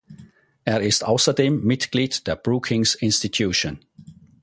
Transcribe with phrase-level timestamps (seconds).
[0.65, 3.77] Er ist außerdem Mitglied der Brookings Institution.